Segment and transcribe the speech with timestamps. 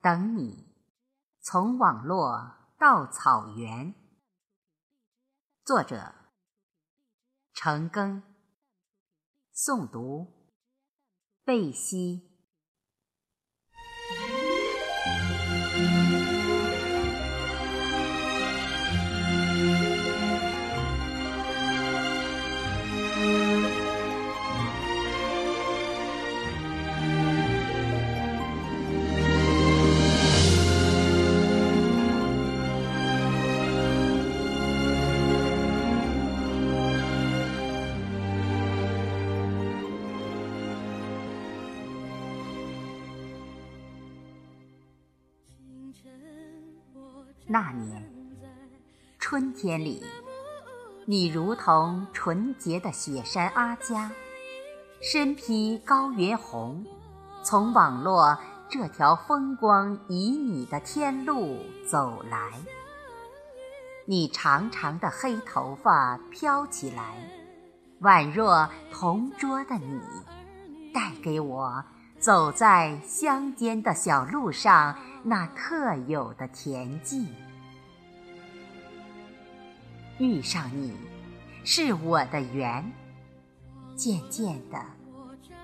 [0.00, 0.64] 等你，
[1.40, 3.92] 从网络到草原。
[5.64, 6.14] 作者：
[7.52, 8.22] 程庚。
[9.52, 10.52] 诵读：
[11.44, 12.27] 贝西。
[47.50, 48.12] 那年
[49.18, 50.04] 春天里，
[51.06, 54.12] 你如同纯洁的雪山阿佳，
[55.00, 56.84] 身披高原红，
[57.42, 58.36] 从网络
[58.68, 61.56] 这条风光旖旎的天路
[61.88, 62.52] 走来。
[64.04, 67.16] 你长长的黑头发飘起来，
[68.02, 69.98] 宛若同桌的你，
[70.92, 71.82] 带给我
[72.18, 74.96] 走在乡间的小路上。
[75.24, 77.28] 那特有的恬静，
[80.18, 80.96] 遇上你
[81.64, 82.90] 是我的缘，
[83.96, 84.80] 渐渐的，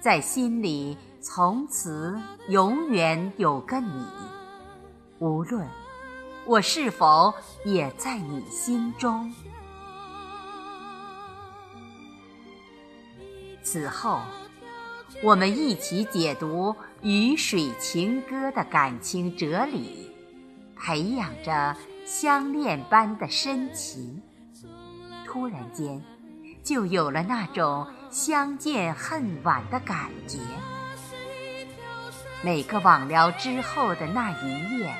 [0.00, 4.06] 在心里从此永远有个你，
[5.18, 5.68] 无论
[6.46, 7.32] 我是否
[7.64, 9.32] 也在你心中。
[13.62, 14.18] 此后。
[15.22, 16.70] 我们一起解读
[17.00, 20.10] 《雨水情歌》的感情哲理，
[20.76, 24.20] 培养着相恋般的深情。
[25.24, 26.02] 突然间，
[26.64, 30.38] 就有了那种相见恨晚的感觉。
[32.42, 34.92] 每个网聊之后的那一夜，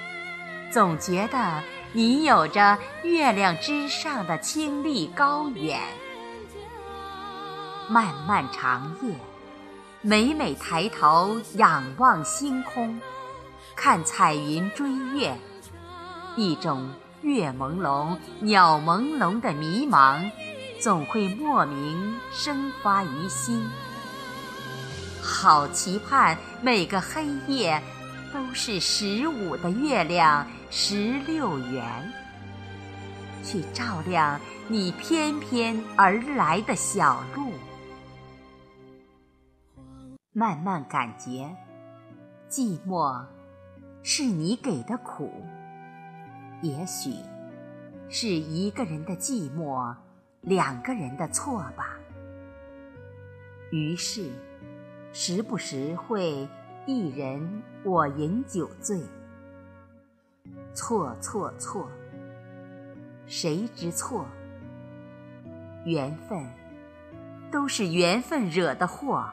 [0.71, 1.61] 总觉得
[1.93, 5.81] 你有着月亮之上的清丽高远。
[7.89, 9.17] 漫漫长夜。
[10.05, 13.01] 每每抬头仰望星空，
[13.77, 15.39] 看彩云追月，
[16.35, 16.91] 一种
[17.21, 20.29] 月朦胧、鸟朦胧的迷茫，
[20.81, 23.65] 总会莫名生发于心。
[25.23, 27.81] 好期盼每个黑夜
[28.35, 32.13] 都是十五的月亮十六圆，
[33.45, 37.52] 去照亮你翩翩而来的小路。
[40.35, 41.55] 慢慢感觉，
[42.49, 43.23] 寂寞
[44.03, 45.31] 是你给的苦，
[46.63, 47.17] 也许
[48.09, 49.95] 是一个人的寂寞，
[50.41, 51.99] 两个人的错吧。
[53.73, 54.31] 于是，
[55.13, 56.49] 时不时会
[56.87, 59.03] 一人我饮酒醉。
[60.73, 61.87] 错错错，
[63.27, 64.25] 谁知错？
[65.85, 66.43] 缘分
[67.51, 69.31] 都是缘分惹的祸。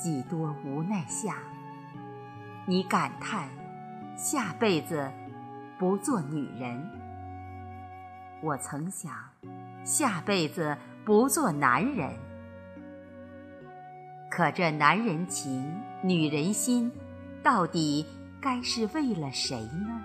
[0.00, 1.36] 几多无奈下，
[2.64, 3.50] 你感叹
[4.16, 5.12] 下辈子
[5.78, 6.90] 不做女人。
[8.42, 9.12] 我曾想
[9.84, 10.74] 下辈子
[11.04, 12.10] 不做男人。
[14.30, 15.70] 可这男人情，
[16.02, 16.90] 女人心，
[17.42, 18.06] 到底
[18.40, 20.00] 该是为了谁呢？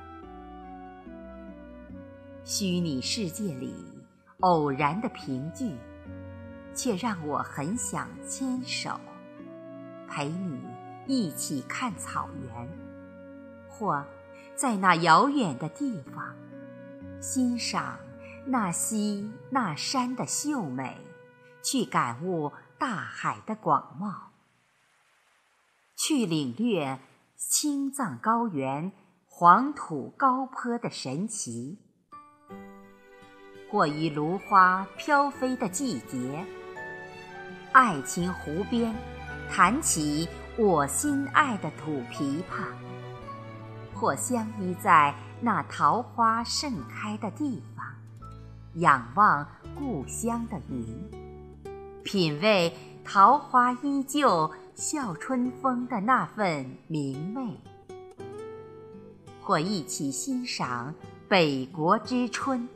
[2.44, 3.74] 虚拟世界里
[4.42, 5.74] 偶然的凭据，
[6.74, 9.00] 却让我很想牵手。
[10.08, 10.64] 陪你
[11.08, 12.70] 一起看草原，
[13.70, 14.06] 或
[14.56, 16.36] 在那遥远的地方
[17.22, 18.00] 欣赏
[18.46, 20.98] 那溪那山的秀美，
[21.64, 24.14] 去感悟大海的广袤，
[25.98, 27.00] 去领略
[27.38, 28.92] 青藏高原
[29.28, 31.80] 黄土高坡的神奇，
[33.72, 36.46] 或于芦花飘飞的季节，
[37.74, 38.96] 爱情湖边。
[39.50, 42.66] 弹起我心爱的土琵琶，
[43.94, 47.86] 或相依在那桃花盛开的地方，
[48.76, 49.48] 仰望
[49.78, 50.86] 故乡的云，
[52.04, 57.58] 品味桃花依旧笑春风的那份明媚；
[59.42, 60.94] 或一起欣赏
[61.30, 62.68] 北国之春，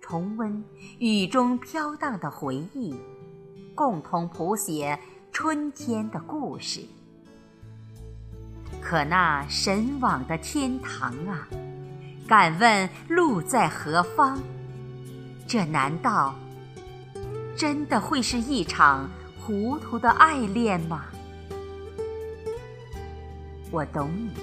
[0.00, 0.62] 重温
[0.98, 2.94] 雨中飘荡的回忆，
[3.74, 4.98] 共同谱写。
[5.42, 6.82] 春天的故事，
[8.78, 11.48] 可那神往的天堂啊，
[12.28, 14.38] 敢问路在何方？
[15.48, 16.34] 这难道
[17.56, 19.08] 真的会是一场
[19.40, 21.06] 糊涂的爱恋吗？
[23.70, 24.34] 我懂你，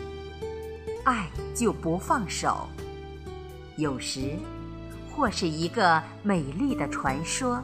[1.03, 2.67] 爱就不放手。
[3.75, 4.35] 有时，
[5.15, 7.61] 或是一个美丽的传说，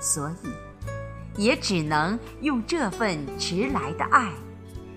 [0.00, 0.48] 所以，
[1.36, 4.30] 也只能用这份迟来的爱，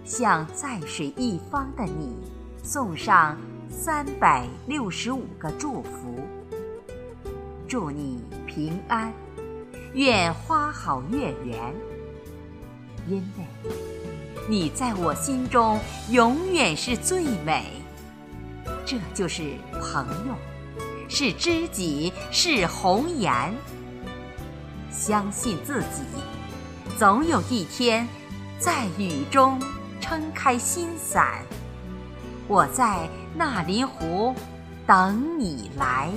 [0.04, 2.16] 向在水一方的你，
[2.64, 3.38] 送上
[3.70, 6.20] 三百六十五个祝福。
[7.68, 9.12] 祝你平安，
[9.94, 11.74] 愿花好月圆，
[13.08, 13.72] 因为
[14.50, 15.80] 你在我心中
[16.12, 17.66] 永远是最美。
[18.86, 20.36] 这就是朋友，
[21.08, 23.32] 是知己，是红颜。
[24.94, 26.04] 相信自己，
[26.98, 28.08] 总有一天，
[28.60, 29.60] 在雨中
[30.00, 31.44] 撑开心伞。
[32.48, 34.34] 我在纳林湖
[34.86, 36.10] 等你来。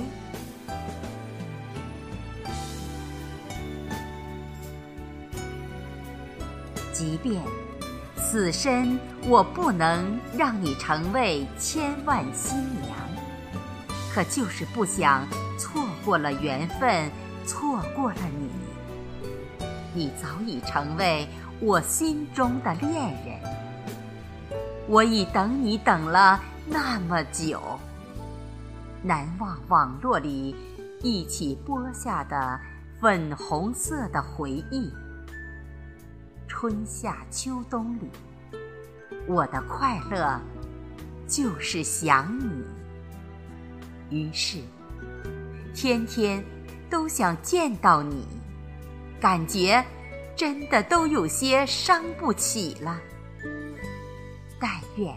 [6.93, 7.41] 即便。
[8.29, 12.91] 此生我不能让你成为千万新娘，
[14.13, 15.25] 可就是不想
[15.57, 17.09] 错过了缘分，
[17.45, 18.66] 错过了你。
[19.97, 21.27] 你早已成为
[21.59, 22.93] 我心中的恋
[23.25, 23.39] 人，
[24.87, 27.59] 我已等你等了那么久，
[29.01, 30.55] 难忘网络里
[31.01, 32.59] 一起播下的
[33.01, 34.93] 粉红色的回忆。
[36.47, 38.11] 春夏秋冬里，
[39.25, 40.39] 我的快乐
[41.27, 42.63] 就是想你。
[44.15, 44.59] 于是，
[45.73, 46.43] 天天
[46.87, 48.23] 都想见到你，
[49.19, 49.83] 感觉
[50.35, 52.99] 真的都有些伤不起了。
[54.59, 55.15] 但愿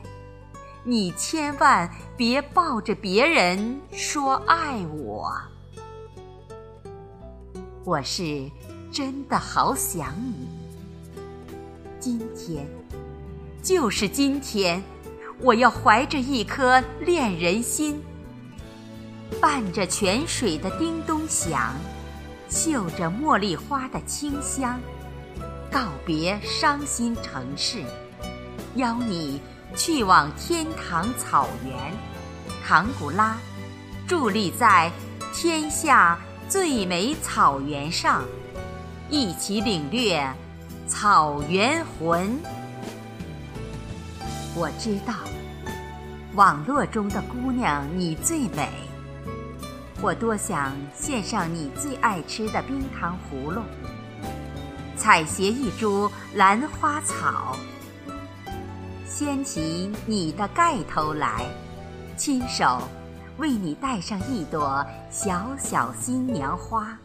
[0.85, 5.31] 你千万别抱着别人说爱我，
[7.85, 8.51] 我是
[8.91, 10.49] 真的好想你。
[11.99, 12.67] 今天，
[13.63, 14.83] 就是今天，
[15.41, 18.03] 我要怀着一颗恋人心，
[19.39, 21.75] 伴着泉水的叮咚响，
[22.51, 24.81] 嗅着茉莉花的清香，
[25.71, 27.85] 告别伤心城市，
[28.75, 29.41] 邀你
[29.77, 31.75] 去往天堂草原，
[32.67, 33.37] 唐古拉，
[34.09, 34.91] 伫立在
[35.33, 36.19] 天下
[36.49, 38.25] 最美草原上，
[39.09, 40.29] 一起领略。
[40.89, 42.37] 草原魂，
[44.57, 45.15] 我知道，
[46.35, 48.69] 网络中的姑娘你最美。
[50.03, 53.61] 我多想献上你最爱吃的冰糖葫芦，
[54.97, 57.55] 采撷一株兰花草，
[59.07, 61.45] 掀起你的盖头来，
[62.17, 62.81] 亲手
[63.37, 66.97] 为你戴上一朵小小新娘花。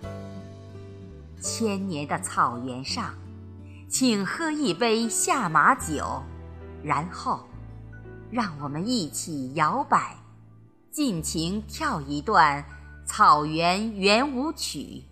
[1.41, 3.13] 千年的草原上。
[3.87, 6.21] 请喝一杯下马酒，
[6.83, 7.39] 然后，
[8.29, 10.17] 让我们一起摇摆，
[10.91, 12.65] 尽情跳一段
[13.05, 15.03] 草原圆舞曲，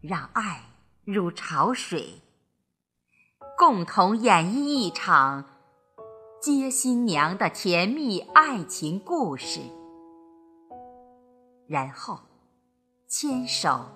[0.00, 0.62] 让爱
[1.04, 2.20] 如潮水，
[3.56, 5.44] 共同演绎一场
[6.40, 9.60] 接新娘的甜蜜爱情故事，
[11.68, 12.18] 然后，
[13.06, 13.86] 牵手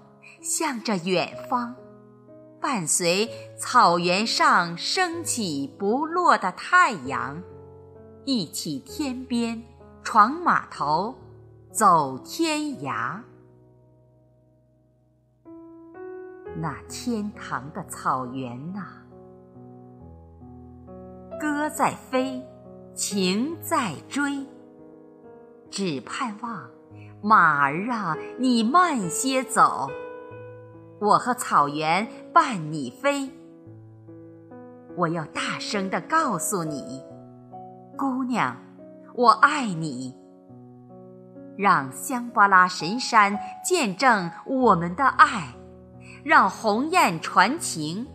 [0.40, 1.74] 向着远方。
[2.60, 3.28] 伴随
[3.58, 7.42] 草原上升起不落的太阳，
[8.24, 9.62] 一起天边
[10.02, 11.14] 闯码头，
[11.76, 13.20] 走天涯。
[16.56, 18.82] 那天堂的草原呐，
[21.38, 22.42] 歌在飞，
[22.94, 24.46] 情在追，
[25.70, 26.70] 只盼望
[27.20, 29.90] 马儿啊，你慢些走。
[30.98, 33.30] 我和草原伴你飞，
[34.96, 37.02] 我要大声地告诉你，
[37.98, 38.56] 姑娘，
[39.14, 40.14] 我爱你。
[41.56, 45.54] 让香巴拉神山见证我们的爱，
[46.24, 48.06] 让鸿雁传情。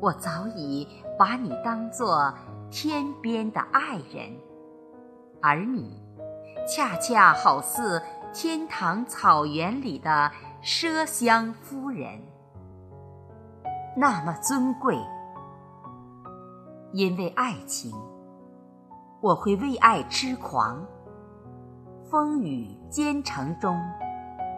[0.00, 0.86] 我早已
[1.18, 2.32] 把你当作
[2.70, 4.36] 天边的爱人，
[5.40, 6.02] 而你，
[6.68, 10.30] 恰恰好似天堂草原里的。
[10.62, 12.20] 奢香夫人，
[13.96, 14.98] 那么尊贵。
[16.92, 17.92] 因为爱情，
[19.20, 20.84] 我会为爱痴狂。
[22.10, 23.76] 风雨兼程中，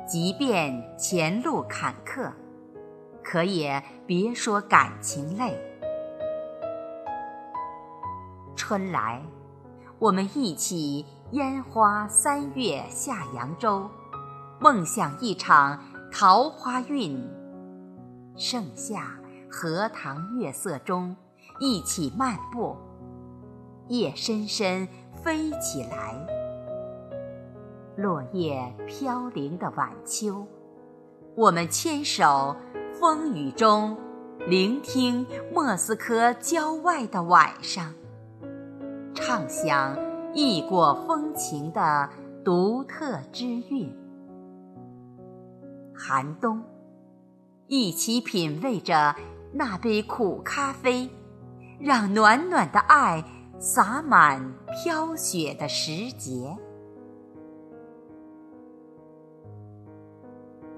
[0.07, 2.31] 即便前路坎坷，
[3.25, 5.59] 可也别说感情累。
[8.55, 9.23] 春来，
[9.99, 13.89] 我们一起烟花三月下扬州，
[14.61, 15.81] 梦想一场。
[16.11, 17.23] 桃花运，
[18.35, 21.15] 盛夏荷塘月色中，
[21.61, 22.75] 一起漫步，
[23.89, 24.89] 夜深深
[25.23, 26.38] 飞起来。
[27.99, 30.47] 落叶飘零的晚秋，
[31.35, 32.55] 我们牵手
[32.93, 33.97] 风雨中，
[34.47, 37.93] 聆听莫斯科郊外的晚上，
[39.17, 39.99] 畅想
[40.33, 42.09] 异国风情的
[42.45, 43.93] 独特之韵。
[45.93, 46.63] 寒冬，
[47.67, 49.17] 一起品味着
[49.53, 51.11] 那杯苦咖啡，
[51.81, 53.25] 让暖暖的爱
[53.59, 56.57] 洒满飘雪的时节。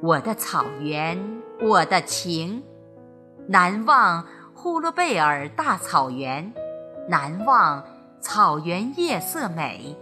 [0.03, 1.19] 我的草原，
[1.61, 2.63] 我的情，
[3.47, 6.51] 难忘呼伦贝尔大草原，
[7.07, 7.85] 难忘
[8.19, 9.95] 草原夜色美，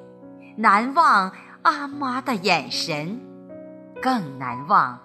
[0.56, 3.20] 难忘阿妈的眼神，
[4.00, 4.96] 更难忘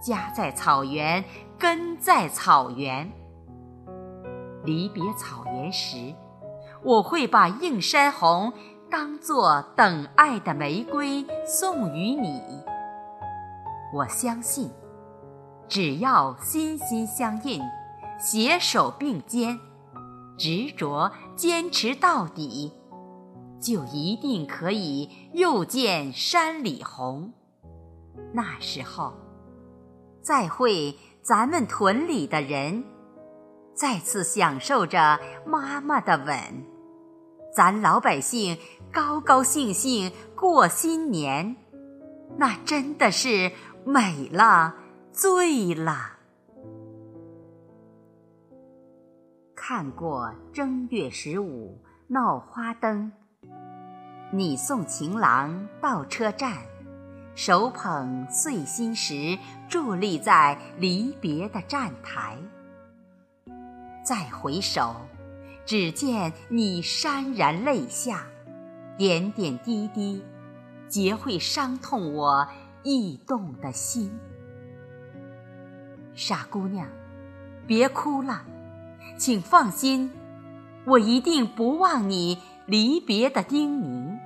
[0.00, 1.24] 家在草原，
[1.58, 3.10] 根在草原。
[4.62, 6.14] 离别草原时，
[6.84, 8.52] 我会把映山红
[8.88, 12.40] 当作等爱的玫瑰送与你。
[13.96, 14.70] 我相信，
[15.66, 17.62] 只要心心相印，
[18.20, 19.58] 携手并肩，
[20.36, 22.74] 执着坚持到底，
[23.58, 27.32] 就一定可以又见山里红。
[28.34, 29.14] 那时候，
[30.20, 32.84] 再会咱们屯里的人，
[33.74, 36.36] 再次享受着妈妈的吻，
[37.56, 38.58] 咱老百姓
[38.92, 41.56] 高高兴兴过新年，
[42.36, 43.50] 那真的是。
[43.88, 44.74] 美了，
[45.12, 46.14] 醉了。
[49.54, 51.78] 看过正月十五
[52.08, 53.12] 闹花灯，
[54.32, 56.58] 你送情郎到车站，
[57.36, 59.38] 手捧碎心石，
[59.70, 62.36] 伫立在离别的站台。
[64.04, 64.96] 再回首，
[65.64, 68.26] 只见你潸然泪下，
[68.98, 70.24] 点点滴滴，
[70.88, 72.44] 皆会伤痛我。
[72.86, 74.16] 驿动的心，
[76.14, 76.86] 傻姑娘，
[77.66, 78.44] 别哭了，
[79.18, 80.12] 请放心，
[80.84, 84.16] 我一定不忘你离别的叮咛。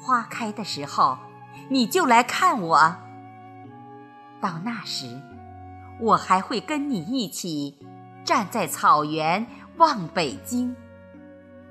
[0.00, 1.18] 花开的时候，
[1.68, 2.96] 你就来看我。
[4.40, 5.20] 到那时，
[6.00, 7.76] 我还会跟你一起
[8.24, 9.46] 站在草原
[9.76, 10.74] 望北京，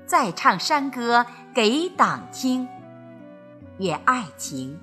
[0.06, 2.68] 再唱山歌给党听，
[3.78, 4.78] 愿爱情。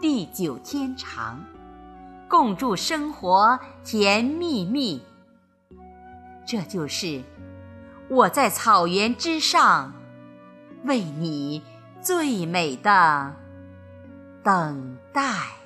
[0.00, 1.44] 地久天长，
[2.26, 5.02] 共祝生活甜蜜蜜。
[6.46, 7.22] 这就是
[8.08, 9.92] 我在草原之上，
[10.84, 11.62] 为你
[12.00, 13.36] 最美的
[14.42, 15.59] 等待。